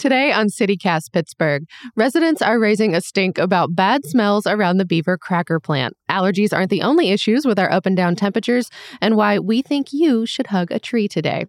[0.00, 5.18] Today on CityCast Pittsburgh, residents are raising a stink about bad smells around the Beaver
[5.18, 5.92] Cracker plant.
[6.10, 8.70] Allergies aren't the only issues with our up and down temperatures,
[9.02, 11.44] and why we think you should hug a tree today.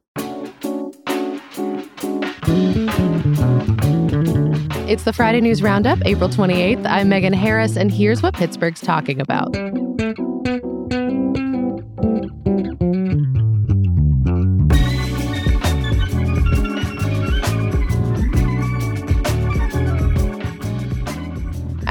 [4.86, 6.86] It's the Friday News Roundup, April 28th.
[6.86, 9.56] I'm Megan Harris, and here's what Pittsburgh's talking about.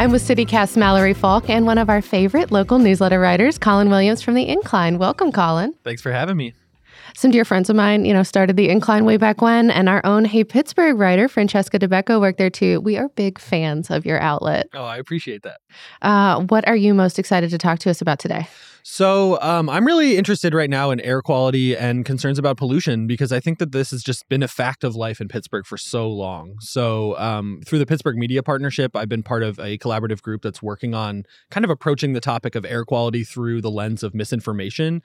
[0.00, 4.22] I'm with CityCast Mallory Falk and one of our favorite local newsletter writers, Colin Williams
[4.22, 4.96] from The Incline.
[4.96, 5.74] Welcome, Colin.
[5.84, 6.54] Thanks for having me.
[7.14, 10.00] Some dear friends of mine, you know, started The Incline way back when, and our
[10.06, 12.80] own Hey Pittsburgh writer, Francesca Dabecco, worked there too.
[12.80, 14.70] We are big fans of your outlet.
[14.72, 15.60] Oh, I appreciate that.
[16.00, 18.48] Uh, what are you most excited to talk to us about today?
[18.92, 23.30] So, um, I'm really interested right now in air quality and concerns about pollution because
[23.30, 26.10] I think that this has just been a fact of life in Pittsburgh for so
[26.10, 26.56] long.
[26.58, 30.60] So, um, through the Pittsburgh Media Partnership, I've been part of a collaborative group that's
[30.60, 35.02] working on kind of approaching the topic of air quality through the lens of misinformation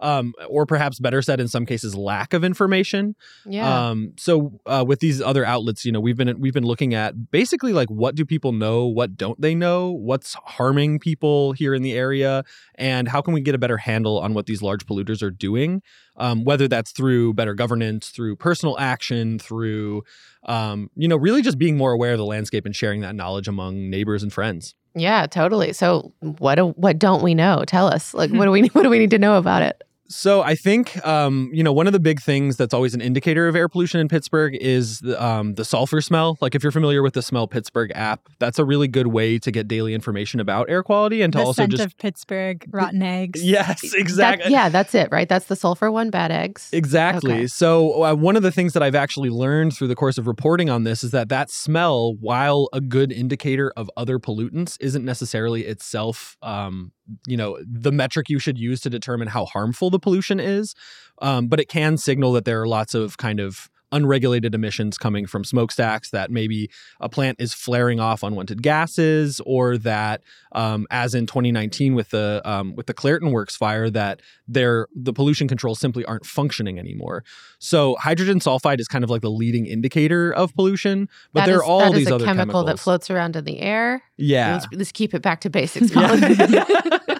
[0.00, 3.16] um, or perhaps better said, in some cases, lack of information.
[3.44, 3.88] Yeah.
[3.88, 7.30] Um, so uh, with these other outlets, you know, we've been we've been looking at
[7.30, 11.82] basically like what do people know, what don't they know, what's harming people here in
[11.82, 12.44] the area,
[12.76, 15.82] and how can we get a better handle on what these large polluters are doing,
[16.16, 20.02] um, whether that's through better governance, through personal action, through
[20.44, 23.48] um, you know, really just being more aware of the landscape and sharing that knowledge
[23.48, 24.74] among neighbors and friends.
[24.94, 25.72] Yeah, totally.
[25.72, 27.64] So what do, what don't we know?
[27.66, 28.14] Tell us.
[28.14, 29.82] Like what do we what do we need to know about it?
[30.08, 33.46] So I think um, you know one of the big things that's always an indicator
[33.48, 36.38] of air pollution in Pittsburgh is the, um, the sulfur smell.
[36.40, 39.50] Like if you're familiar with the Smell Pittsburgh app, that's a really good way to
[39.50, 43.02] get daily information about air quality and to the also scent just of Pittsburgh, rotten
[43.02, 43.44] eggs.
[43.44, 44.44] yes, exactly.
[44.44, 45.28] That, yeah, that's it, right?
[45.28, 46.70] That's the sulfur one, bad eggs.
[46.72, 47.32] Exactly.
[47.32, 47.46] Okay.
[47.46, 50.70] So, uh, one of the things that I've actually learned through the course of reporting
[50.70, 55.64] on this is that that smell, while a good indicator of other pollutants, isn't necessarily
[55.66, 56.92] itself, um,
[57.26, 60.74] you know, the metric you should use to determine how harmful the pollution is.
[61.20, 65.26] Um, but it can signal that there are lots of kind of unregulated emissions coming
[65.26, 70.22] from smokestacks that maybe a plant is flaring off unwanted gases or that
[70.52, 75.12] um, as in 2019 with the um, with the Clairton Works fire that their the
[75.12, 77.24] pollution controls simply aren't functioning anymore
[77.58, 81.54] so hydrogen sulfide is kind of like the leading indicator of pollution but That there
[81.56, 84.02] is- are all these a other chemical that floats around in the air.
[84.16, 86.64] yeah Let's, let's keep it back to basics, Yeah.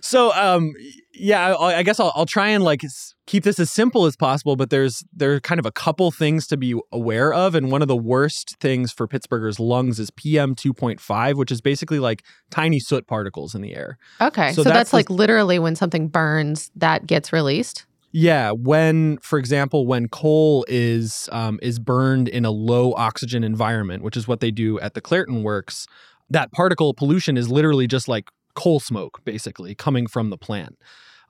[0.00, 0.72] So um
[1.14, 2.82] yeah I, I guess I'll, I'll try and like
[3.26, 6.46] keep this as simple as possible but there's there are kind of a couple things
[6.48, 10.54] to be aware of and one of the worst things for pittsburghers lungs is pm
[10.54, 14.74] 2.5 which is basically like tiny soot particles in the air okay, so, So that's,
[14.74, 17.84] that's like literally when something burns, that gets released.
[18.12, 24.02] yeah when for example when coal is um, is burned in a low oxygen environment
[24.02, 25.86] which is what they do at the clairton works
[26.30, 30.76] that particle pollution is literally just like coal smoke basically coming from the plant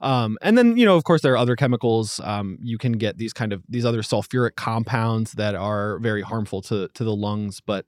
[0.01, 3.17] um, and then you know of course there are other chemicals um, you can get
[3.17, 7.61] these kind of these other sulfuric compounds that are very harmful to to the lungs
[7.61, 7.85] but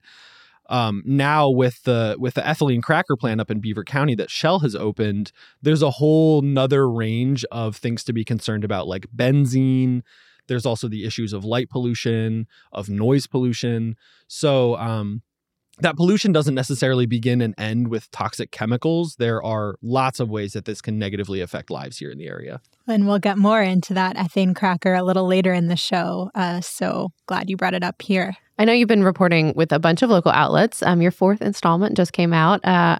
[0.72, 4.60] um, now with the with the ethylene cracker plant up in Beaver County that Shell
[4.60, 10.02] has opened, there's a whole nother range of things to be concerned about, like benzene.
[10.48, 13.96] There's also the issues of light pollution, of noise pollution.
[14.28, 15.22] So um,
[15.78, 19.16] that pollution doesn't necessarily begin and end with toxic chemicals.
[19.16, 22.60] There are lots of ways that this can negatively affect lives here in the area.
[22.86, 26.30] And we'll get more into that ethane cracker a little later in the show.
[26.34, 28.36] Uh, so glad you brought it up here.
[28.58, 30.82] I know you've been reporting with a bunch of local outlets.
[30.82, 32.64] Um, your fourth installment just came out.
[32.64, 32.98] Uh,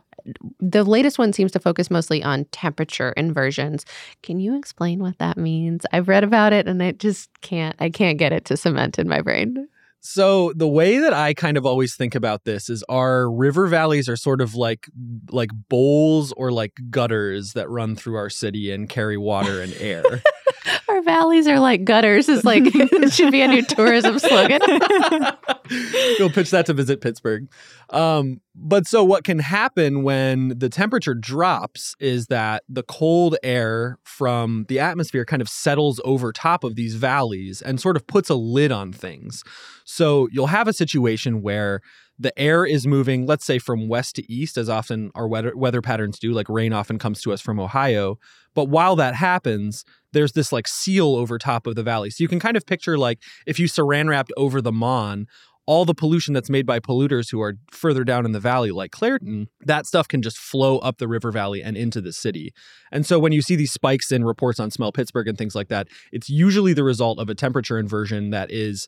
[0.60, 3.84] the latest one seems to focus mostly on temperature inversions.
[4.22, 5.84] Can you explain what that means?
[5.92, 7.76] I've read about it and I just can't.
[7.80, 9.68] I can't get it to cement in my brain.
[10.04, 14.08] So the way that I kind of always think about this is our river valleys
[14.08, 14.88] are sort of like
[15.30, 20.02] like bowls or like gutters that run through our city and carry water and air.
[20.88, 22.28] Our valleys are like gutters.
[22.28, 24.60] Is like it should be a new tourism slogan.
[26.18, 27.48] Go pitch that to visit Pittsburgh.
[27.90, 33.98] Um, but so what can happen when the temperature drops is that the cold air
[34.04, 38.28] from the atmosphere kind of settles over top of these valleys and sort of puts
[38.30, 39.42] a lid on things.
[39.84, 41.80] So you'll have a situation where
[42.22, 45.82] the air is moving, let's say from west to east, as often our weather, weather
[45.82, 48.18] patterns do, like rain often comes to us from Ohio.
[48.54, 52.10] But while that happens, there's this like seal over top of the valley.
[52.10, 55.26] So you can kind of picture like if you saran wrapped over the Mon,
[55.66, 58.90] all the pollution that's made by polluters who are further down in the valley, like
[58.90, 62.52] Clairton, that stuff can just flow up the river valley and into the city.
[62.90, 65.68] And so when you see these spikes in reports on Smell Pittsburgh and things like
[65.68, 68.86] that, it's usually the result of a temperature inversion that is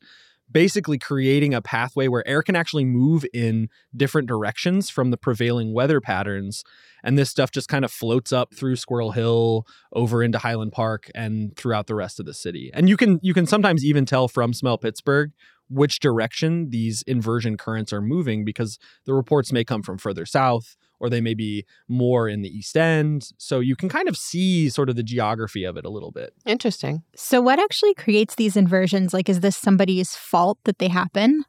[0.51, 5.73] basically creating a pathway where air can actually move in different directions from the prevailing
[5.73, 6.65] weather patterns.
[7.03, 11.11] And this stuff just kind of floats up through Squirrel Hill over into Highland Park
[11.15, 12.71] and throughout the rest of the city.
[12.73, 15.33] And you can you can sometimes even tell from Smell Pittsburgh
[15.69, 20.77] which direction these inversion currents are moving because the reports may come from further south
[21.01, 23.29] or they may be more in the east end.
[23.39, 26.33] So you can kind of see sort of the geography of it a little bit.
[26.47, 27.03] Interesting.
[27.15, 29.13] So, what actually creates these inversions?
[29.13, 31.45] Like, is this somebody's fault that they happen?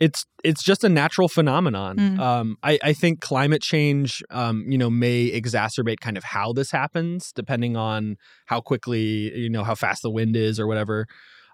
[0.00, 1.96] It's it's just a natural phenomenon.
[1.96, 2.18] Mm.
[2.18, 6.70] Um, I, I think climate change, um, you know, may exacerbate kind of how this
[6.70, 8.16] happens, depending on
[8.46, 11.06] how quickly, you know, how fast the wind is or whatever.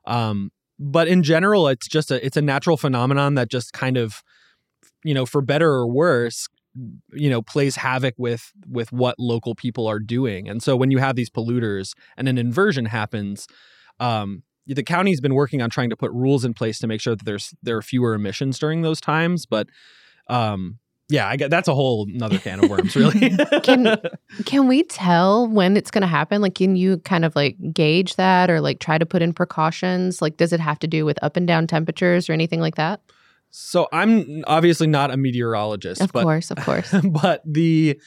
[0.07, 4.23] Um, but in general, it's just a it's a natural phenomenon that just kind of,
[5.05, 6.49] you know, for better or worse,
[7.13, 10.99] you know plays havoc with with what local people are doing and so when you
[10.99, 13.47] have these polluters and an inversion happens
[14.01, 17.17] um the county's been working on trying to put rules in place to make sure
[17.17, 19.69] that there's there are fewer emissions during those times but
[20.29, 20.79] um
[21.09, 23.31] yeah i get that's a whole another can of worms really
[23.63, 23.97] Can
[24.45, 26.41] can we tell when it's going to happen?
[26.43, 30.21] Like, can you kind of like gauge that, or like try to put in precautions?
[30.23, 33.01] Like, does it have to do with up and down temperatures or anything like that?
[33.51, 36.95] So i'm obviously not a meteorologist Of but course, of course.
[37.05, 38.01] but the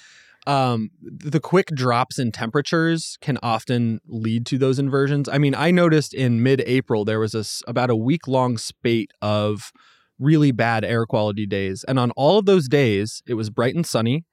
[0.47, 5.29] um the quick drops in temperatures can often lead to those inversions.
[5.29, 9.71] I mean, I noticed in mid-April there was a s about a week-long spate of
[10.17, 13.85] really bad air quality days, and on all of those days, it was bright and
[13.85, 14.25] sunny.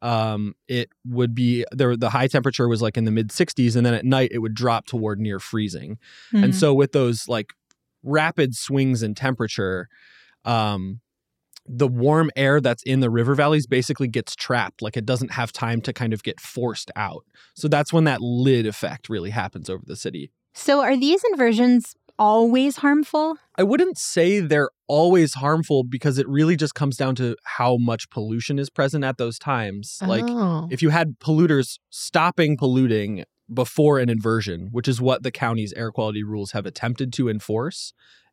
[0.00, 1.96] Um, it would be there.
[1.96, 4.54] The high temperature was like in the mid 60s, and then at night it would
[4.54, 5.98] drop toward near freezing.
[6.32, 6.54] And Mhm.
[6.54, 7.52] so with those like
[8.02, 9.88] rapid swings in temperature,
[10.44, 11.00] um,
[11.66, 14.82] the warm air that's in the river valleys basically gets trapped.
[14.82, 17.24] Like it doesn't have time to kind of get forced out.
[17.54, 20.32] So that's when that lid effect really happens over the city.
[20.54, 23.36] so, are these inversions always harmful?
[23.56, 28.10] I wouldn't say they're always harmful because it really just comes down to how much
[28.10, 29.98] pollution is present at those times.
[30.06, 30.68] Like oh.
[30.70, 35.90] if you had polluters stopping polluting before an inversion, which is what the county's air
[35.90, 37.92] quality rules have attempted to enforce,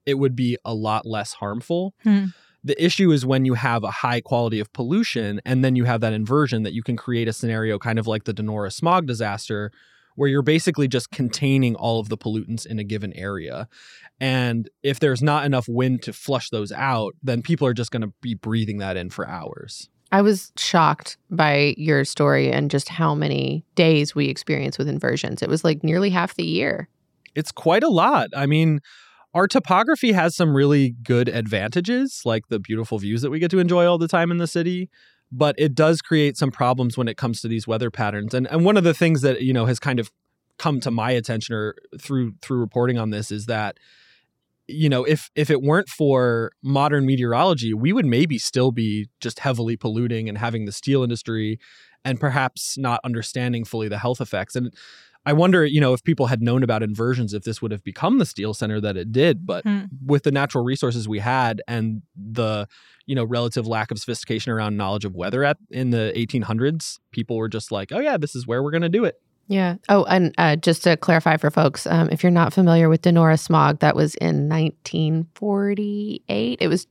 [0.09, 1.93] it would be a lot less harmful.
[2.03, 2.25] Hmm.
[2.63, 6.01] The issue is when you have a high quality of pollution and then you have
[6.01, 9.71] that inversion that you can create a scenario kind of like the Donora smog disaster
[10.15, 13.69] where you're basically just containing all of the pollutants in a given area.
[14.19, 18.01] And if there's not enough wind to flush those out, then people are just going
[18.01, 19.89] to be breathing that in for hours.
[20.11, 25.41] I was shocked by your story and just how many days we experience with inversions.
[25.41, 26.89] It was like nearly half the year.
[27.35, 28.27] it's quite a lot.
[28.35, 28.81] I mean,
[29.33, 33.59] our topography has some really good advantages, like the beautiful views that we get to
[33.59, 34.89] enjoy all the time in the city.
[35.31, 38.33] But it does create some problems when it comes to these weather patterns.
[38.33, 40.11] And and one of the things that you know has kind of
[40.57, 43.77] come to my attention or through through reporting on this is that
[44.67, 49.39] you know if if it weren't for modern meteorology we would maybe still be just
[49.39, 51.57] heavily polluting and having the steel industry
[52.05, 54.73] and perhaps not understanding fully the health effects and
[55.29, 58.17] I wonder, you know, if people had known about inversions, if this would have become
[58.17, 59.45] the steel center that it did.
[59.45, 59.81] But Hmm.
[60.05, 62.67] with the natural resources we had and the,
[63.05, 67.37] you know, relative lack of sophistication around knowledge of weather at in the 1800s, people
[67.37, 69.15] were just like, "Oh yeah, this is where we're going to do it."
[69.47, 69.75] Yeah.
[69.87, 73.39] Oh, and uh, just to clarify for folks, um, if you're not familiar with Donora
[73.39, 76.57] smog, that was in 1948.
[76.61, 76.87] It was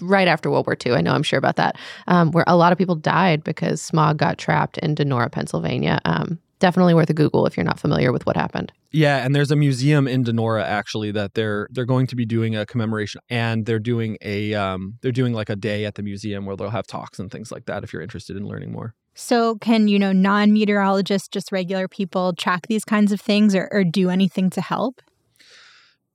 [0.00, 0.92] right after World War II.
[0.92, 1.76] I know I'm sure about that,
[2.06, 6.00] um, where a lot of people died because smog got trapped in Donora, Pennsylvania.
[6.04, 8.72] Um, definitely worth a Google if you're not familiar with what happened.
[8.90, 12.56] Yeah, and there's a museum in Donora actually that they're they're going to be doing
[12.56, 16.46] a commemoration, and they're doing a um, they're doing like a day at the museum
[16.46, 17.84] where they'll have talks and things like that.
[17.84, 18.94] If you're interested in learning more.
[19.20, 23.68] So, can, you know, non meteorologists, just regular people, track these kinds of things or,
[23.72, 25.02] or do anything to help?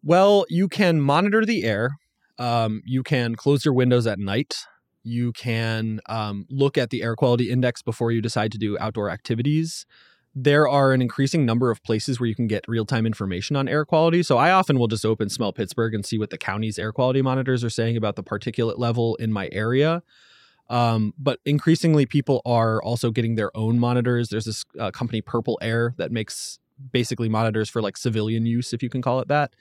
[0.02, 1.98] Well, you can monitor the air.
[2.40, 4.56] Um, you can close your windows at night.
[5.04, 9.10] You can um, look at the air quality index before you decide to do outdoor
[9.10, 9.86] activities.
[10.36, 13.68] There are an increasing number of places where you can get real time information on
[13.68, 14.24] air quality.
[14.24, 17.22] So I often will just open Smell Pittsburgh and see what the county's air quality
[17.22, 20.02] monitors are saying about the particulate level in my area.
[20.70, 24.30] Um, but increasingly, people are also getting their own monitors.
[24.30, 26.58] There's this uh, company, Purple Air, that makes
[26.92, 29.54] basically monitors for like civilian use, if you can call it that.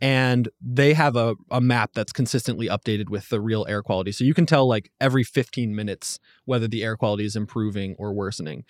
[0.00, 4.12] And they have a, a map that's consistently updated with the real air quality.
[4.12, 8.12] So you can tell like every 15 minutes whether the air quality is improving or
[8.12, 8.64] worsening.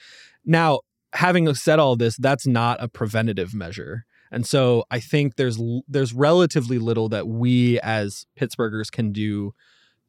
[0.44, 0.80] Now,
[1.14, 4.04] having said all this, that's not a preventative measure.
[4.30, 9.52] And so I think there's there's relatively little that we as Pittsburghers can do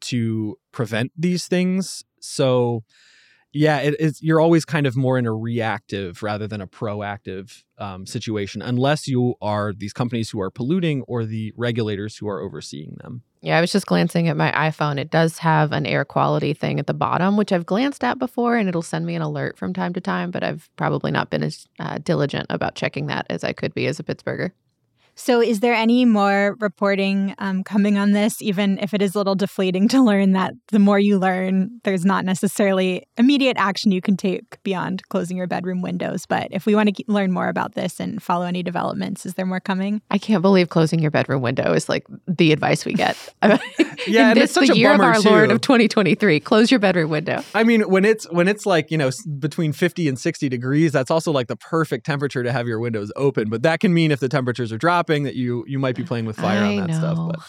[0.01, 2.03] to prevent these things.
[2.19, 2.83] So
[3.51, 4.21] yeah, it is.
[4.21, 9.07] You're always kind of more in a reactive rather than a proactive um, situation, unless
[9.07, 13.23] you are these companies who are polluting or the regulators who are overseeing them.
[13.41, 14.99] Yeah, I was just glancing at my iPhone.
[14.99, 18.57] It does have an air quality thing at the bottom, which I've glanced at before,
[18.57, 20.29] and it'll send me an alert from time to time.
[20.29, 23.87] But I've probably not been as uh, diligent about checking that as I could be
[23.87, 24.51] as a Pittsburgher.
[25.19, 29.17] So, is there any more reporting um, coming on this, even if it is a
[29.17, 33.99] little deflating to learn that the more you learn, there's not necessarily immediate action you
[33.99, 36.25] can take beyond closing your bedroom windows?
[36.25, 39.45] But if we want to learn more about this and follow any developments, is there
[39.45, 40.01] more coming?
[40.09, 43.17] I can't believe closing your bedroom window is like the advice we get.
[44.07, 45.29] yeah, and this it's the year of our too.
[45.29, 46.39] Lord of 2023.
[46.39, 47.43] Close your bedroom window.
[47.53, 51.11] I mean, when it's when it's like you know between 50 and 60 degrees, that's
[51.11, 53.49] also like the perfect temperature to have your windows open.
[53.49, 56.25] But that can mean if the temperatures are dropping that you you might be playing
[56.25, 56.97] with fire I on that know.
[56.97, 57.17] stuff.
[57.17, 57.39] But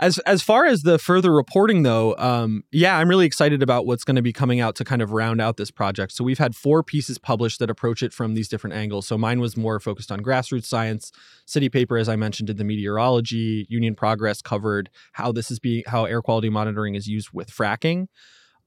[0.00, 4.04] as as far as the further reporting though, um, yeah, I'm really excited about what's
[4.04, 6.12] going to be coming out to kind of round out this project.
[6.12, 9.06] So we've had four pieces published that approach it from these different angles.
[9.06, 11.10] So mine was more focused on grassroots science.
[11.46, 13.66] City Paper, as I mentioned, did the meteorology.
[13.68, 18.06] Union Progress covered how this is being how air quality monitoring is used with fracking.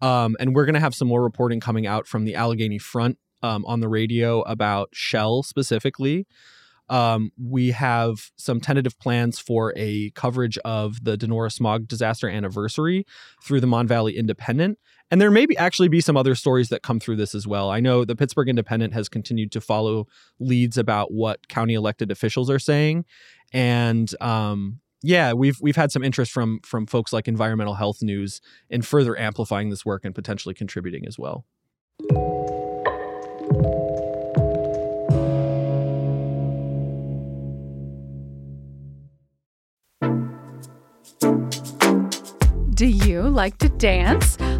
[0.02, 3.20] Um, and we're going to have some more reporting coming out from the Allegheny Front
[3.44, 6.28] um, on the radio about Shell specifically.
[6.90, 13.06] Um, we have some tentative plans for a coverage of the Donora smog disaster anniversary
[13.44, 14.78] through the Mon Valley Independent.
[15.10, 17.70] And there may be actually be some other stories that come through this as well.
[17.70, 20.08] I know the Pittsburgh Independent has continued to follow
[20.40, 23.06] leads about what county elected officials are saying,
[23.52, 28.40] and um, yeah, we've we've had some interest from from folks like Environmental Health News
[28.70, 31.46] in further amplifying this work and potentially contributing as well.
[42.82, 44.40] Do you like to dance?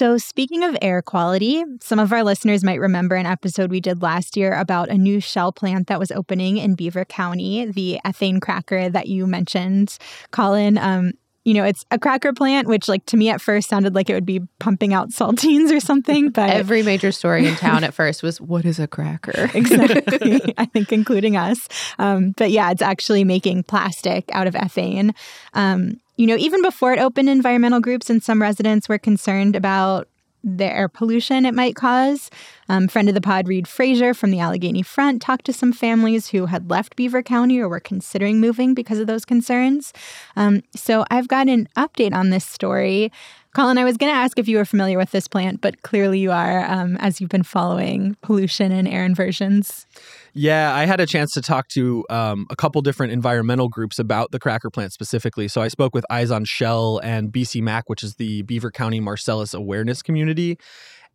[0.00, 4.00] So, speaking of air quality, some of our listeners might remember an episode we did
[4.00, 8.40] last year about a new shell plant that was opening in Beaver County, the ethane
[8.40, 9.98] cracker that you mentioned,
[10.30, 10.78] Colin.
[10.78, 11.12] Um,
[11.44, 14.14] you know, it's a cracker plant, which, like, to me at first sounded like it
[14.14, 16.30] would be pumping out saltines or something.
[16.30, 19.50] But Every major story in town at first was, What is a cracker?
[19.54, 20.54] exactly.
[20.56, 21.68] I think including us.
[21.98, 25.14] Um, but yeah, it's actually making plastic out of ethane.
[25.52, 30.06] Um, you know, even before it opened, environmental groups and some residents were concerned about
[30.44, 32.30] the air pollution it might cause.
[32.68, 36.28] Um, friend of the pod, Reid Frazier from the Allegheny Front, talked to some families
[36.28, 39.94] who had left Beaver County or were considering moving because of those concerns.
[40.36, 43.10] Um, so I've got an update on this story.
[43.54, 46.18] Colin, I was going to ask if you were familiar with this plant, but clearly
[46.18, 49.86] you are, um, as you've been following pollution and air inversions.
[50.32, 54.30] Yeah, I had a chance to talk to um, a couple different environmental groups about
[54.30, 55.48] the cracker plant specifically.
[55.48, 59.00] So I spoke with Eyes on Shell and BC Mac, which is the Beaver County
[59.00, 60.58] Marcellus Awareness Community.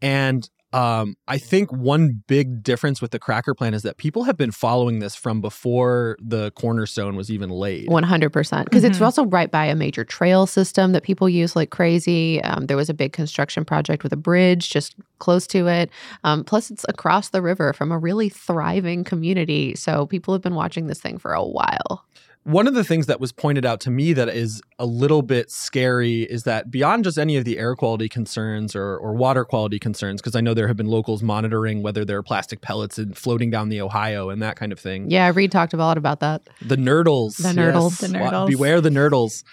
[0.02, 4.36] And um, I think one big difference with the cracker plan is that people have
[4.36, 7.88] been following this from before the cornerstone was even laid.
[7.88, 8.66] 100%.
[8.66, 9.06] Because it's Mhm.
[9.06, 12.44] also right by a major trail system that people use like crazy.
[12.44, 15.90] Um, there was a big construction project with a bridge just close to it.
[16.26, 19.76] Um, plus, it's across the river from a really thriving community.
[19.76, 22.04] So people have been watching this thing for a while.
[22.46, 25.50] One of the things that was pointed out to me that is a little bit
[25.50, 29.80] scary is that beyond just any of the air quality concerns or, or water quality
[29.80, 33.14] concerns, because I know there have been locals monitoring whether there are plastic pellets in,
[33.14, 35.10] floating down the Ohio and that kind of thing.
[35.10, 36.44] Yeah, Reid talked a lot about that.
[36.62, 37.38] The nurdles.
[37.38, 38.00] The nurdles.
[38.00, 38.48] The nurdles.
[38.48, 39.44] Beware the nurdles.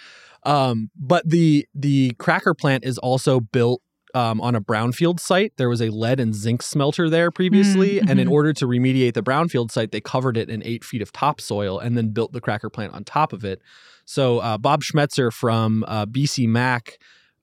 [0.42, 3.80] Um, but the the cracker plant is also built
[4.14, 5.52] um, on a brownfield site.
[5.56, 8.32] There was a lead and zinc smelter there previously, and in mhm.
[8.32, 11.96] order to remediate the brownfield site, they covered it in eight feet of topsoil and
[11.96, 13.60] then built the cracker plant on top of it.
[14.04, 16.98] So uh, Bob Schmetzer from uh, BC Mac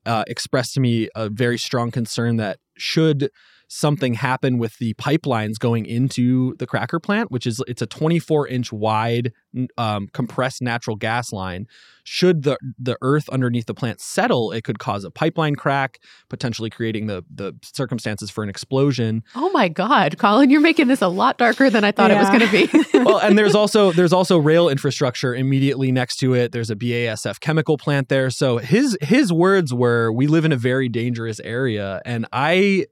[0.06, 3.30] uh, expressed to me a very strong concern that should
[3.72, 8.48] something happen with the pipelines going into the cracker plant, which is it's a 24
[8.48, 9.32] inch wide
[9.78, 11.68] um, compressed natural gas line.
[12.04, 16.72] Should the the earth underneath the plant settle, it could cause a pipeline crack, potentially
[16.72, 19.24] creating the the circumstances for an explosion.
[19.36, 22.18] Oh my God, Colin, you're making this a lot darker than I thought Yeah.
[22.18, 23.00] it was going to be.
[23.06, 26.52] well, and there's also there's also rail infrastructure immediately next to it.
[26.52, 28.32] There's a BASF chemical plant there.
[28.32, 32.86] So his his words were, "We live in a very dangerous area," and I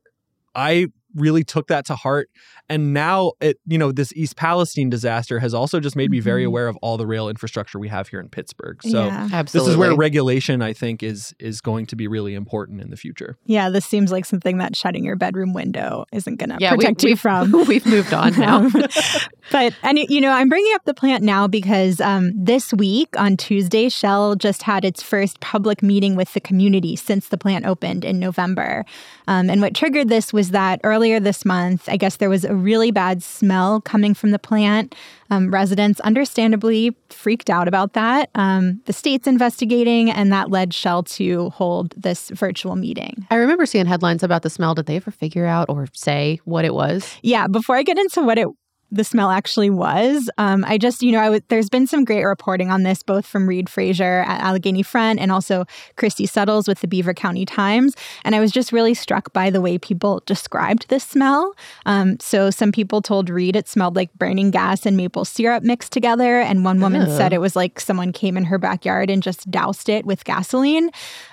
[0.57, 2.29] I really took that to heart.
[2.69, 6.43] And now it you know this East Palestine disaster has also just made me very
[6.43, 6.47] Mhm.
[6.47, 8.83] aware of all the rail infrastructure we have here in Pittsburgh.
[8.83, 9.05] So.
[9.05, 9.41] yeah.
[9.43, 12.97] This is where regulation, I think, is is going to be really important in the
[12.97, 13.37] future.
[13.45, 16.77] Yeah, this seems like something that shutting your bedroom window isn't going to yeah, we,
[16.79, 17.51] protect you we've, from.
[17.67, 18.69] we've moved on now.
[19.51, 23.37] But and you know, I'm bringing up the plant now because um, this week on
[23.37, 28.03] Tuesday, Shell just had its first public meeting with the community since the plant opened
[28.03, 28.85] in November.
[29.27, 32.55] Um, and what triggered this was that earlier this month, I guess there was a
[32.55, 34.95] really bad smell coming from the plant.
[35.29, 38.29] Um, residents understandably freaked out about that.
[38.35, 43.27] Um, the state's investigating, and that led Shell to hold this virtual meeting.
[43.29, 44.75] I remember seeing headlines about the smell.
[44.75, 47.17] Did they ever figure out or say what it was?
[47.21, 48.47] Yeah, before I get into what it
[48.91, 52.23] the smell actually was, um, I just you know I w- there's been some great
[52.23, 55.65] reporting on this both from Reid Frazier at Allegheny Front and also
[55.95, 59.61] Chrissy Suttles with the Beaver County Times, and I was just really struck by the
[59.61, 61.53] way people described this smell.
[61.85, 65.91] Um, so some people told Reid it smelled like burning gas and maple syrup mixed
[65.91, 67.17] together, and one woman Ugh.
[67.17, 70.89] said it was like someone came in her backyard and just doused it with gasoline.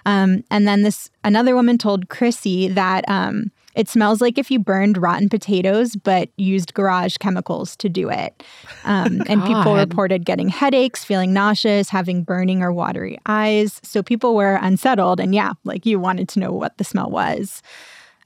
[0.06, 4.58] Um, and then this another woman told Chrissy that um, it smells like if you
[4.58, 8.42] burned rotten potatoes but used garage chemicals to do it.
[8.84, 13.80] Um, and people reported getting headaches, feeling nauseous, having burning or watery eyes.
[13.82, 17.62] So people were unsettled, and yeah, like you wanted to know what the smell was.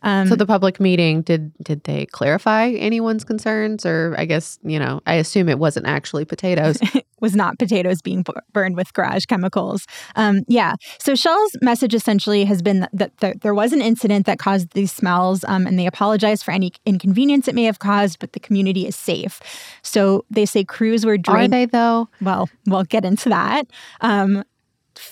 [0.02, 4.78] Um, So the public meeting did did they clarify anyone's concerns or I guess, you
[4.78, 6.78] know, I assume it wasn't actually potatoes.
[7.20, 9.86] was not potatoes being bu- burned with garage chemicals.
[10.16, 10.74] Um, yeah.
[11.00, 14.70] So Shell's message essentially has been that, that there, there was an incident that caused
[14.72, 18.40] these smells, um, and they apologize for any inconvenience it may have caused, but the
[18.40, 19.40] community is safe.
[19.82, 22.08] So they say crews were Are they though?
[22.20, 23.64] Well, we'll get into that.
[24.00, 24.44] Um,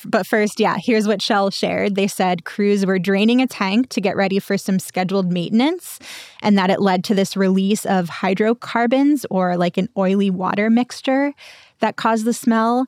[0.04, 1.94] but first, yeah, here's what Shell shared.
[1.94, 5.98] They said crews were draining a tank to get ready for some scheduled maintenance,
[6.42, 11.32] and that it led to this release of hydrocarbons or like an oily water mixture
[11.80, 12.86] that caused the smell.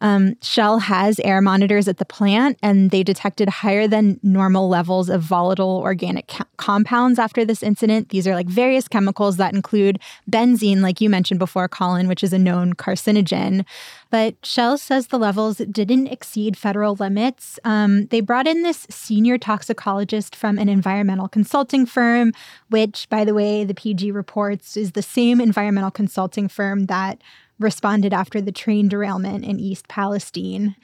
[0.00, 5.08] Um, Shell has air monitors at the plant, and they detected higher than normal levels
[5.08, 8.08] of volatile organic co- compounds after this incident.
[8.08, 12.32] These are like various chemicals that include benzene, like you mentioned before, Colin, which is
[12.32, 13.64] a known carcinogen.
[14.10, 17.58] But Shell says the levels didn't exceed federal limits.
[17.64, 22.32] Um, they brought in this senior toxicologist from an environmental consulting firm,
[22.70, 27.20] which, by the way, the PG reports is the same environmental consulting firm that
[27.60, 30.74] responded after the train derailment in East Palestine.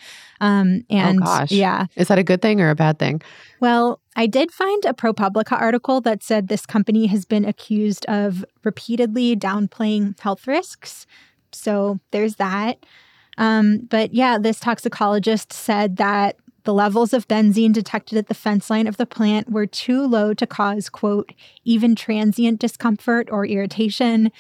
[0.40, 1.50] Um, and gosh.
[1.50, 3.22] yeah, Is that a good thing or a bad thing?
[3.58, 8.44] well, I did find a ProPublica article that said this company has been accused of
[8.62, 11.06] repeatedly downplaying health risks.
[11.52, 12.84] So there's that.
[13.38, 18.68] Um, but yeah, this toxicologist said that the levels of benzene detected at the fence
[18.68, 21.32] line of the plant were too low to cause, quote,
[21.64, 24.32] even transient discomfort or irritation.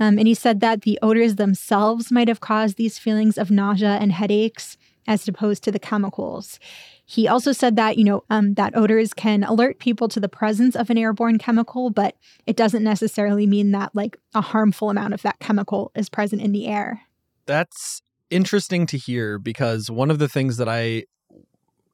[0.00, 3.98] Um, and he said that the odors themselves might have caused these feelings of nausea
[4.00, 6.58] and headaches as opposed to the chemicals.
[7.04, 10.76] He also said that, you know, um, that odors can alert people to the presence
[10.76, 12.14] of an airborne chemical, but
[12.46, 16.52] it doesn't necessarily mean that like a harmful amount of that chemical is present in
[16.52, 17.02] the air.
[17.46, 21.04] That's interesting to hear because one of the things that I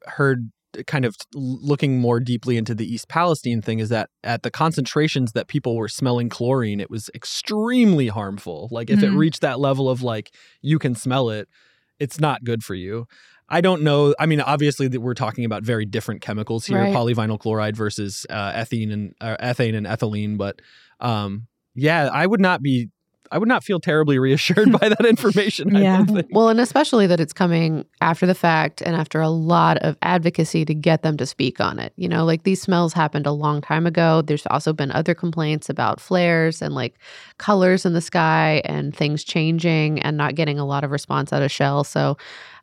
[0.05, 0.51] heard
[0.85, 5.31] kind of looking more deeply into the East Palestine thing is that at the concentrations
[5.31, 8.67] that people were smelling chlorine, it was extremely harmful.
[8.71, 9.15] Like if mm-hmm.
[9.15, 11.47] it reached that level of like you can smell it,
[11.99, 13.07] it's not good for you.
[13.49, 14.13] I don't know.
[14.19, 16.93] I mean, obviously, that we're talking about very different chemicals here: right.
[16.93, 20.37] polyvinyl chloride versus uh, ethene and uh, ethane and ethylene.
[20.37, 20.61] But
[20.99, 22.89] um, yeah, I would not be
[23.31, 25.75] I would not feel terribly reassured by that information.
[25.75, 26.05] yeah.
[26.31, 30.65] Well, and especially that it's coming after the fact and after a lot of advocacy
[30.65, 31.93] to get them to speak on it.
[31.95, 34.21] You know, like these smells happened a long time ago.
[34.21, 36.95] There's also been other complaints about flares and like
[37.37, 41.41] colors in the sky and things changing and not getting a lot of response out
[41.41, 41.83] of Shell.
[41.83, 42.17] So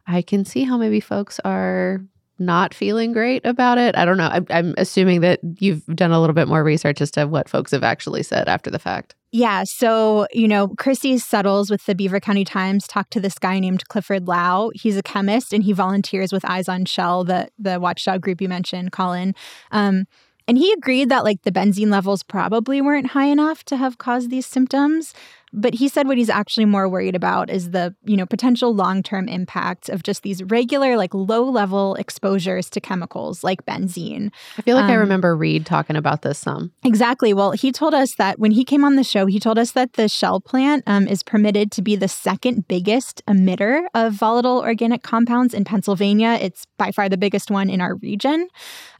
[0.06, 2.00] I can see how maybe folks are
[2.38, 3.96] not feeling great about it.
[3.96, 4.28] I don't know.
[4.28, 7.70] I'm, I'm, assuming that you've done a little bit more research as to what folks
[7.70, 9.14] have actually said after the fact.
[9.30, 9.64] Yeah.
[9.64, 13.88] So, you know, Chrissy Suttles with the Beaver County Times talked to this guy named
[13.88, 14.70] Clifford Lau.
[14.74, 18.48] He's a chemist and he volunteers with Eyes on Shell, the, the watchdog group you
[18.48, 19.34] mentioned, Colin.
[19.70, 20.04] Um,
[20.46, 24.30] and he agreed that like the benzene levels probably weren't high enough to have caused
[24.30, 25.14] these symptoms.
[25.54, 29.28] But he said what he's actually more worried about is the, you know, potential long-term
[29.28, 34.30] impact of just these regular, like low-level exposures to chemicals like benzene.
[34.58, 36.72] I feel like um, I remember Reid talking about this some.
[36.84, 37.32] Exactly.
[37.32, 39.94] Well, he told us that when he came on the show, he told us that
[39.94, 45.02] the Shell plant um, is permitted to be the second biggest emitter of volatile organic
[45.02, 46.38] compounds in Pennsylvania.
[46.40, 48.48] It's by far the biggest one in our region.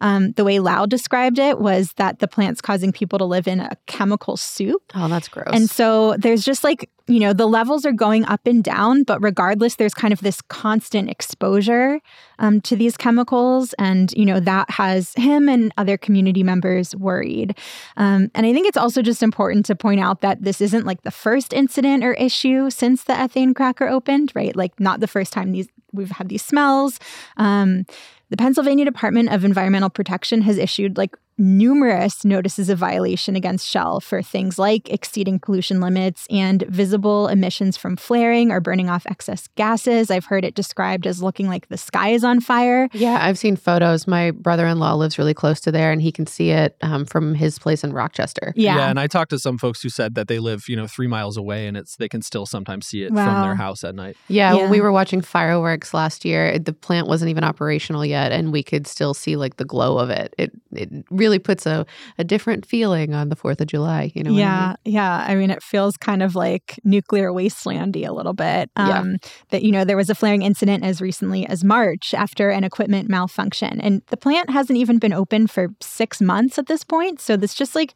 [0.01, 3.61] Um, the way Lau described it was that the plant's causing people to live in
[3.61, 4.83] a chemical soup.
[4.95, 5.49] Oh, that's gross.
[5.53, 9.23] And so there's just like, you know, the levels are going up and down, but
[9.23, 12.01] regardless, there's kind of this constant exposure
[12.39, 13.75] um, to these chemicals.
[13.79, 17.59] And, you know, that has him and other community members worried.
[17.97, 21.03] Um, and I think it's also just important to point out that this isn't like
[21.03, 24.55] the first incident or issue since the ethane cracker opened, right?
[24.55, 26.99] Like, not the first time these we've had these smells.
[27.37, 27.87] Um,
[28.31, 34.01] the Pennsylvania Department of Environmental Protection has issued like numerous notices of violation against Shell
[34.01, 39.49] for things like exceeding pollution limits and visible emissions from flaring or burning off excess
[39.57, 40.11] gases.
[40.11, 42.89] I've heard it described as looking like the sky is on fire.
[42.93, 44.07] Yeah, I've seen photos.
[44.07, 47.05] My brother in law lives really close to there and he can see it um,
[47.05, 48.53] from his place in Rochester.
[48.57, 48.77] Yeah.
[48.77, 48.91] yeah.
[48.91, 51.37] And I talked to some folks who said that they live, you know, three miles
[51.37, 53.25] away and it's they can still sometimes see it wow.
[53.25, 54.17] from their house at night.
[54.29, 58.33] Yeah, yeah, when we were watching fireworks last year, the plant wasn't even operational yet
[58.33, 60.35] and we could still see like the glow of it.
[60.39, 61.87] It it really really puts a,
[62.19, 64.13] a different feeling on the 4th of July.
[64.15, 64.33] You know?
[64.33, 64.63] Yeah.
[64.63, 64.95] I mean?
[64.95, 65.25] Yeah.
[65.27, 68.71] I mean, it feels kind of like nuclear wastelandy a little bit.
[68.77, 69.29] Um, yeah.
[69.51, 73.09] That, you know, there was a flaring incident as recently as March after an equipment
[73.09, 73.81] malfunction.
[73.81, 77.21] And the plant hasn't even been open for six months at this point.
[77.21, 77.95] So this just like,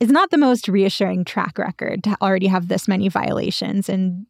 [0.00, 4.26] is not the most reassuring track record to already have this many violations in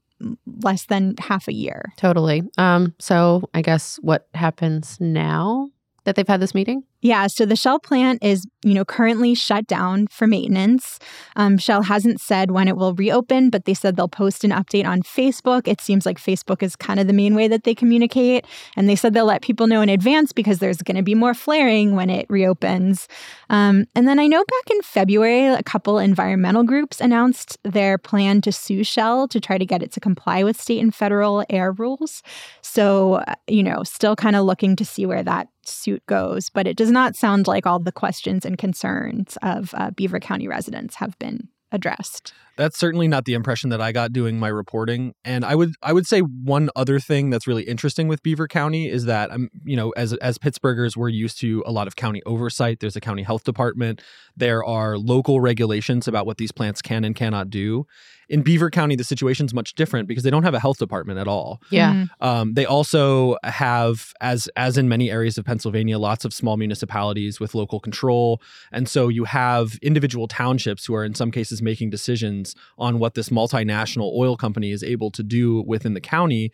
[0.62, 1.92] less than half a year.
[1.96, 2.42] Totally.
[2.58, 5.70] Um, so I guess what happens now
[6.04, 6.84] that they've had this meeting?
[7.04, 10.98] Yeah, so the Shell plant is, you know, currently shut down for maintenance.
[11.36, 14.86] Um, Shell hasn't said when it will reopen, but they said they'll post an update
[14.86, 15.68] on Facebook.
[15.68, 18.96] It seems like Facebook is kind of the main way that they communicate, and they
[18.96, 22.08] said they'll let people know in advance because there's going to be more flaring when
[22.08, 23.06] it reopens.
[23.50, 28.40] Um, and then I know back in February, a couple environmental groups announced their plan
[28.40, 31.70] to sue Shell to try to get it to comply with state and federal air
[31.70, 32.22] rules.
[32.62, 36.66] So, uh, you know, still kind of looking to see where that suit goes, but
[36.66, 40.94] it does not sound like all the questions and concerns of uh, Beaver County residents
[40.94, 42.32] have been addressed.
[42.56, 45.14] That's certainly not the impression that I got doing my reporting.
[45.24, 48.88] And I would I would say one other thing that's really interesting with Beaver County
[48.88, 51.96] is that I'm um, you know as as Pittsburghers we're used to a lot of
[51.96, 52.80] county oversight.
[52.80, 54.02] There's a county health department.
[54.36, 57.86] There are local regulations about what these plants can and cannot do.
[58.28, 61.28] In Beaver County, the situation's much different because they don't have a health department at
[61.28, 61.60] all.
[61.70, 61.92] Yeah.
[61.92, 62.26] Mm-hmm.
[62.26, 67.38] Um, they also have, as as in many areas of Pennsylvania, lots of small municipalities
[67.38, 68.40] with local control,
[68.72, 72.43] and so you have individual townships who are in some cases making decisions
[72.76, 76.52] on what this multinational oil company is able to do within the county.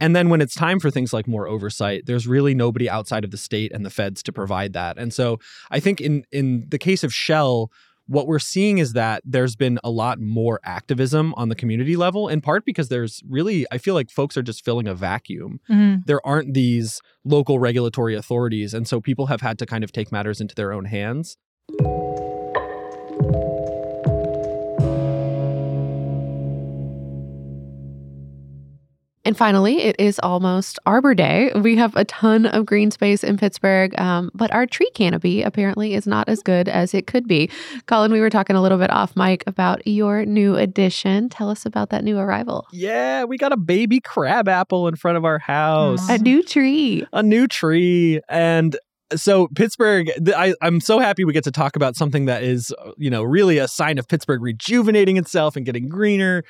[0.00, 3.30] And then when it's time for things like more oversight, there's really nobody outside of
[3.30, 4.98] the state and the feds to provide that.
[4.98, 5.38] And so
[5.70, 7.70] I think in in the case of Shell,
[8.06, 12.28] what we're seeing is that there's been a lot more activism on the community level,
[12.28, 15.60] in part because there's really, I feel like folks are just filling a vacuum.
[15.70, 16.02] Mm-hmm.
[16.06, 18.74] There aren't these local regulatory authorities.
[18.74, 21.36] And so people have had to kind of take matters into their own hands.
[29.32, 31.50] And finally, it is almost Arbor Day.
[31.54, 35.94] We have a ton of green space in Pittsburgh, um, but our tree canopy apparently
[35.94, 37.48] is not as good as it could be.
[37.86, 41.30] Colin, we were talking a little bit off mic about your new addition.
[41.30, 42.66] Tell us about that new arrival.
[42.72, 46.06] Yeah, we got a baby crab apple in front of our house.
[46.10, 47.06] A new tree.
[47.14, 48.20] A new tree.
[48.28, 48.76] And
[49.16, 52.90] so Pittsburgh, I, I'm so happy we get to talk about something that is, uh,
[52.98, 56.44] you know, really a sign of Pittsburgh rejuvenating itself and getting greener.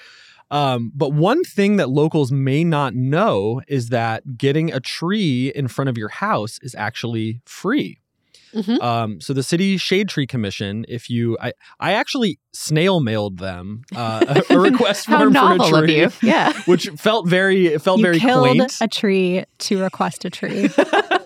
[0.53, 5.67] Um, but one thing that locals may not know is that getting a tree in
[5.67, 7.99] front of your house is actually free.
[8.55, 8.83] Mhm.
[8.83, 13.83] Um, so the city shade tree commission, if you, I, I actually snail mailed them
[13.97, 16.11] uh, a, a request form for a of tree, you.
[16.23, 16.53] Yeah.
[16.67, 18.77] which felt very, it felt you very killed quaint.
[18.83, 20.69] a tree to request a tree.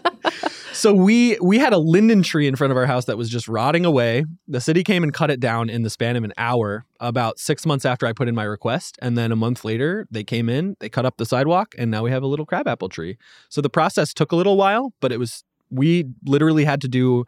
[0.73, 3.49] So we we had a linden tree in front of our house that was just
[3.49, 4.25] rotting away.
[4.47, 7.65] The city came and cut it down in the span of an hour, about six
[7.65, 10.77] months after I put in my request, and then a month later they came in,
[10.81, 13.17] they cut up the sidewalk, and now we have a little crabapple tree.
[13.49, 17.25] So the process took a little while, but it was we literally had to do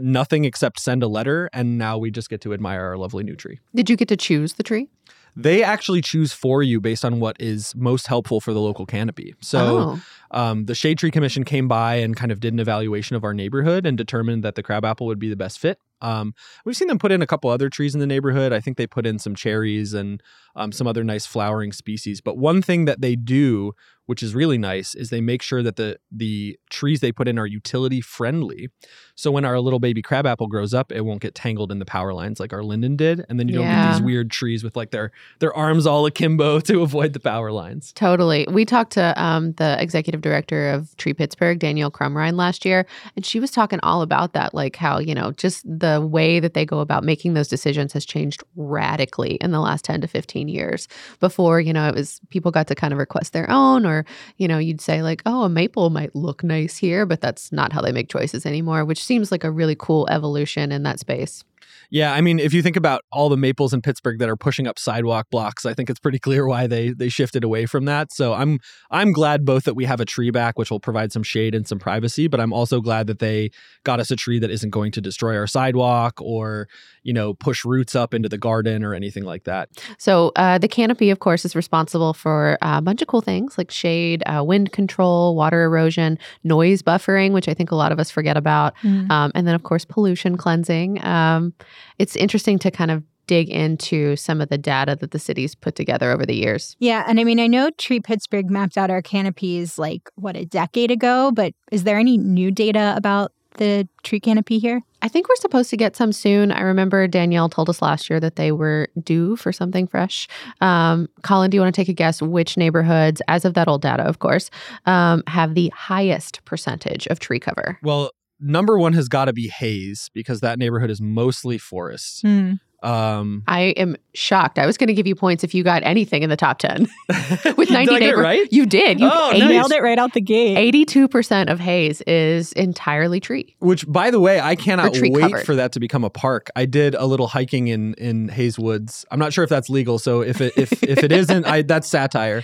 [0.00, 3.36] nothing except send a letter, and now we just get to admire our lovely new
[3.36, 3.58] tree.
[3.74, 4.88] Did you get to choose the tree?
[5.34, 9.34] They actually choose for you based on what is most helpful for the local canopy.
[9.40, 10.00] So oh.
[10.32, 13.34] Um, the Shade Tree Commission came by and kind of did an evaluation of our
[13.34, 15.78] neighborhood and determined that the crabapple would be the best fit.
[16.00, 18.52] Um, we've seen them put in a couple other trees in the neighborhood.
[18.52, 20.22] I think they put in some cherries and
[20.56, 22.20] um, some other nice flowering species.
[22.20, 23.72] But one thing that they do,
[24.12, 27.38] which is really nice, is they make sure that the the trees they put in
[27.38, 28.68] are utility friendly.
[29.14, 32.12] So when our little baby crabapple grows up, it won't get tangled in the power
[32.12, 34.90] lines like our linden did, and then you don't get these weird trees with like
[34.90, 37.90] their their arms all akimbo to avoid the power lines.
[37.94, 38.46] Totally.
[38.50, 42.84] We talked to um, the executive director of Tree Pittsburgh, Danielle Crumrine, last year,
[43.16, 46.52] and she was talking all about that, like how, you know, just the way that
[46.52, 50.48] they go about making those decisions has changed radically in the last 10 to 15
[50.48, 50.86] years.
[51.18, 54.01] Before, you know, it was people got to kind of request their own, or,
[54.36, 57.72] you know, you'd say, like, oh, a maple might look nice here, but that's not
[57.72, 61.44] how they make choices anymore, which seems like a really cool evolution in that space.
[61.92, 64.66] Yeah, I mean, if you think about all the maples in Pittsburgh that are pushing
[64.66, 68.10] up sidewalk blocks, I think it's pretty clear why they they shifted away from that.
[68.12, 71.22] So I'm I'm glad both that we have a tree back, which will provide some
[71.22, 73.50] shade and some privacy, but I'm also glad that they
[73.84, 76.66] got us a tree that isn't going to destroy our sidewalk or
[77.02, 79.68] you know push roots up into the garden or anything like that.
[79.98, 83.70] So uh, the canopy, of course, is responsible for a bunch of cool things like
[83.70, 88.10] shade, uh, wind control, water erosion, noise buffering, which I think a lot of us
[88.10, 89.10] forget about, Mm.
[89.10, 91.04] um, and then of course pollution cleansing.
[91.04, 91.52] Um,
[91.98, 95.74] it's interesting to kind of dig into some of the data that the city's put
[95.74, 96.76] together over the years.
[96.80, 100.44] Yeah, and I mean, I know Tree Pittsburgh mapped out our canopies like what a
[100.44, 104.82] decade ago, but is there any new data about the tree canopy here?
[105.02, 106.52] I think we're supposed to get some soon.
[106.52, 110.28] I remember Danielle told us last year that they were due for something fresh.
[110.60, 113.82] Um, Colin, do you want to take a guess which neighborhoods, as of that old
[113.82, 114.50] data, of course,
[114.86, 117.78] um, have the highest percentage of tree cover?
[117.82, 118.10] Well,
[118.42, 122.22] number one has got to be Hays because that neighborhood is mostly forest.
[122.22, 122.54] Hmm.
[122.82, 124.58] Um, I am shocked.
[124.58, 126.88] I was going to give you points if you got anything in the top 10.
[127.56, 128.48] With 90 did I get it right?
[128.52, 129.00] You did.
[129.00, 129.48] You Oh, eight- nice.
[129.48, 130.74] Nailed it right out the gate.
[130.74, 133.54] 82% of Hays is entirely tree.
[133.60, 135.46] Which, by the way, I cannot wait covered.
[135.46, 136.48] for that to become a park.
[136.56, 139.06] I did a little hiking in in Hays Woods.
[139.10, 141.88] I'm not sure if that's legal, so if it if if it isn't, I that's
[141.88, 142.42] satire.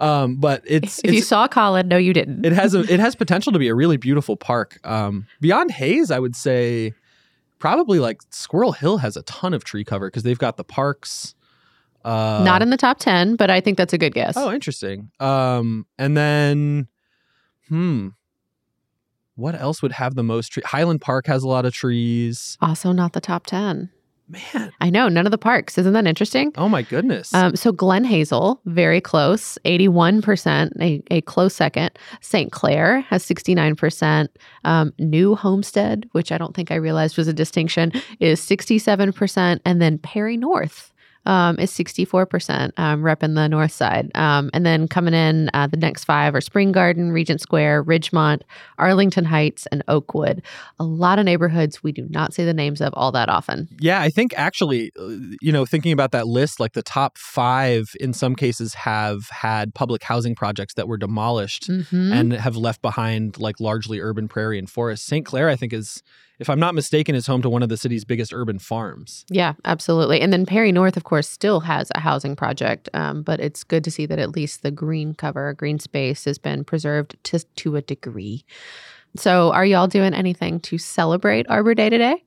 [0.00, 2.44] Um, but it's If you saw Colin, no, you didn't.
[2.44, 4.78] it has a it has potential to be a really beautiful park.
[4.84, 6.92] Um, beyond Hays, I would say
[7.58, 11.34] probably like Squirrel Hill has a ton of tree cover because they've got the parks.
[12.04, 14.36] Uh, Not in the top 10, but I think that's a good guess.
[14.36, 15.10] Oh, interesting.
[15.20, 16.88] Um, and then,
[17.68, 18.08] hmm,
[19.34, 20.62] what else would have the most tree?
[20.64, 22.56] Highland Park has a lot of trees.
[22.60, 23.90] Also, not the top 10.
[24.28, 25.78] Man, I know, none of the parks.
[25.78, 26.52] Isn't that interesting?
[26.56, 27.32] oh my goodness.
[27.32, 31.98] Um, so Glen Hazel, very close, 81%, a, a close second.
[32.20, 32.52] St.
[32.52, 34.28] Clair has 69%.
[34.64, 39.60] Um, New Homestead, which I don't think I realized was a distinction, is 67%.
[39.64, 40.92] And then Perry North
[41.28, 44.10] um, is 64%, um, rep in the north side.
[44.16, 48.42] Um, and then coming in, uh, the next five are Spring Garden, Regent Square, Ridgemont,
[48.78, 50.42] Arlington Heights, and Oakwood.
[50.80, 53.68] A lot of neighborhoods we do not say the names of all that often.
[53.78, 55.06] yeah, I think actually, uh,
[55.40, 59.74] you know, thinking about that list, like the top five in some cases have had
[59.74, 62.12] public housing projects that were demolished Mhm.
[62.12, 65.04] and have left behind like largely urban prairie and forest.
[65.06, 65.26] St.
[65.26, 66.02] Clair, I think, is,
[66.38, 69.24] if I'm not mistaken, is home to one of the city's biggest urban farms.
[69.28, 70.20] Yeah, absolutely.
[70.20, 73.84] And then Perry North, of course, still has a housing project, um, but it's good
[73.84, 77.76] to see that at least the green cover, green space has been preserved to, to
[77.76, 78.44] a degree.
[79.16, 82.24] So, are y'all doing anything to celebrate Arbor Day today?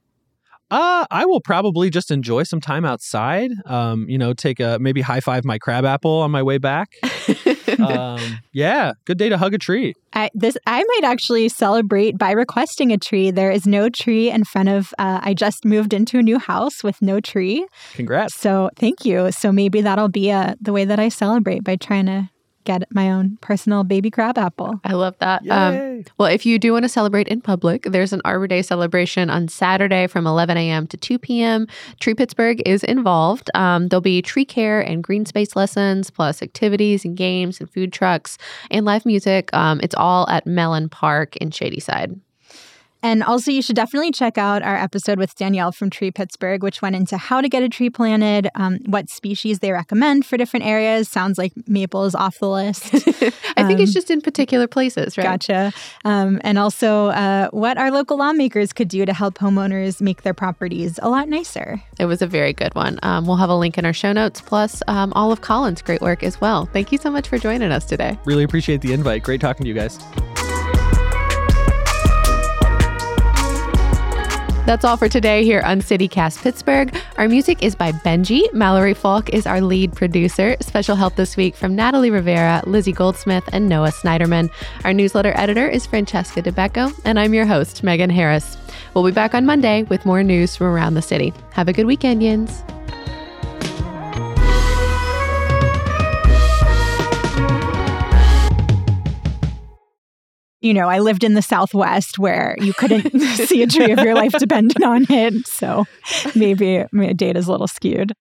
[0.72, 3.52] Uh, I will probably just enjoy some time outside.
[3.66, 6.94] Um, you know, take a maybe high five my crab apple on my way back.
[7.80, 9.94] um, yeah, good day to hug a tree.
[10.14, 13.32] I, this I might actually celebrate by requesting a tree.
[13.32, 14.94] There is no tree in front of.
[15.00, 18.36] Uh, I just moved into a new house with no tree, Congrats.
[18.36, 19.32] so thank you.
[19.32, 22.30] So maybe that'll be a, the way that I celebrate by trying to
[22.64, 24.80] get my own personal baby crab apple.
[24.84, 25.48] I love that.
[25.48, 29.30] Um, well, if you do want to celebrate in public, there's an Arbor Day celebration
[29.30, 30.88] on Saturday from 11 a.m.
[30.88, 31.68] to 2 p.m.
[32.00, 33.50] Tree Pittsburgh is involved.
[33.54, 37.94] Um, there'll be tree care and green space lessons, plus activities and games and food
[37.94, 38.38] trucks
[38.70, 39.50] and live music.
[39.54, 42.20] Um, it's all at Mellon Park in Shadyside.
[43.04, 46.82] And also, you should definitely check out our episode with Danielle from Tree Pittsburgh, which
[46.82, 50.66] went into how to get a tree planted, um, what species they recommend for different
[50.66, 51.10] areas.
[51.10, 52.94] Sounds like maple is off the list.
[53.58, 55.24] I think it's just in particular places, right?
[55.24, 55.74] Gotcha.
[56.06, 60.34] Um, and also, uh, what our local lawmakers could do to help homeowners make their
[60.34, 61.82] properties a lot nicer.
[62.00, 63.00] It was a very good one.
[63.04, 66.02] Um, we'll have a link in our show notes, plus um, all of Colin's great
[66.02, 66.68] work as well.
[66.68, 68.18] Thank you so much for joining us today.
[68.26, 69.24] Really appreciate the invite.
[69.24, 70.00] Great talking to you guys.
[74.72, 76.96] That's all for today here on CityCast Pittsburgh.
[77.18, 78.54] Our music is by Benji.
[78.54, 80.56] Mallory Falk is our lead producer.
[80.62, 84.50] Special help this week from Natalie Rivera, Lizzie Goldsmith, and Noah Snyderman.
[84.86, 88.56] Our newsletter editor is Francesca Dabecco, and I'm your host, Megan Harris.
[88.94, 91.34] We'll be back on Monday with more news from around the city.
[91.52, 92.64] Have a good weekend, Yins.
[100.62, 104.14] You know, I lived in the Southwest where you couldn't see a tree of your
[104.14, 105.48] life dependent on it.
[105.48, 105.86] So
[106.36, 108.14] maybe, maybe data's a little skewed.